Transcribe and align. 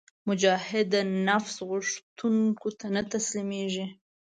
مجاهد 0.27 0.85
د 0.93 0.95
نفس 1.27 1.55
غوښتنو 1.69 2.69
ته 2.79 2.85
نه 2.95 3.01
تسلیمیږي. 3.13 3.85